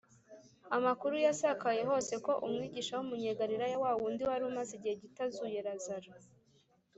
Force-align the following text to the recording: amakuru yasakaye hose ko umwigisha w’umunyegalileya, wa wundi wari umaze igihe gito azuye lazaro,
amakuru 0.77 1.15
yasakaye 1.25 1.81
hose 1.89 2.13
ko 2.25 2.31
umwigisha 2.45 2.91
w’umunyegalileya, 2.95 3.77
wa 3.83 3.91
wundi 3.97 4.21
wari 4.29 4.43
umaze 4.49 4.71
igihe 4.77 4.95
gito 5.01 5.19
azuye 5.27 5.59
lazaro, 5.67 6.09